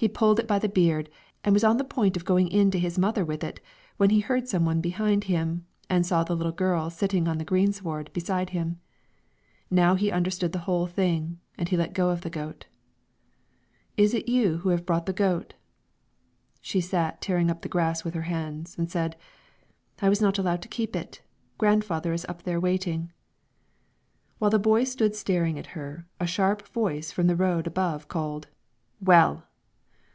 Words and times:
He 0.00 0.06
pulled 0.06 0.38
it 0.38 0.46
by 0.46 0.60
the 0.60 0.68
beard, 0.68 1.10
and 1.42 1.52
was 1.52 1.64
on 1.64 1.76
the 1.76 1.82
point 1.82 2.16
of 2.16 2.24
going 2.24 2.46
in 2.46 2.70
to 2.70 2.78
his 2.78 2.96
mother 3.00 3.24
with 3.24 3.42
it, 3.42 3.58
when 3.96 4.10
he 4.10 4.20
heard 4.20 4.46
some 4.46 4.64
one 4.64 4.80
behind 4.80 5.24
him, 5.24 5.66
and 5.90 6.06
saw 6.06 6.22
the 6.22 6.36
little 6.36 6.52
girl 6.52 6.88
sitting 6.88 7.26
on 7.26 7.38
the 7.38 7.44
greensward 7.44 8.08
beside 8.12 8.50
him. 8.50 8.78
Now 9.72 9.96
he 9.96 10.12
understood 10.12 10.52
the 10.52 10.60
whole 10.60 10.86
thing, 10.86 11.40
and 11.56 11.68
he 11.68 11.76
let 11.76 11.94
go 11.94 12.10
of 12.10 12.20
the 12.20 12.30
goat. 12.30 12.66
"Is 13.96 14.14
it 14.14 14.28
you 14.28 14.58
who 14.58 14.68
have 14.68 14.86
brought 14.86 15.06
the 15.06 15.12
goat?" 15.12 15.54
She 16.60 16.80
sat 16.80 17.20
tearing 17.20 17.50
up 17.50 17.62
the 17.62 17.68
grass 17.68 18.04
with 18.04 18.14
her 18.14 18.22
hands, 18.30 18.78
and 18.78 18.88
said, 18.88 19.16
"I 20.00 20.08
was 20.08 20.20
not 20.22 20.38
allowed 20.38 20.62
to 20.62 20.68
keep 20.68 20.94
it; 20.94 21.22
grandfather 21.58 22.12
is 22.12 22.24
up 22.28 22.44
there 22.44 22.60
waiting." 22.60 23.10
While 24.38 24.52
the 24.52 24.60
boy 24.60 24.84
stood 24.84 25.16
staring 25.16 25.58
at 25.58 25.74
her, 25.74 26.06
a 26.20 26.24
sharp 26.28 26.68
voice 26.68 27.10
from 27.10 27.26
the 27.26 27.34
road 27.34 27.66
above 27.66 28.06
called, 28.06 28.46
"Well!" 29.02 29.46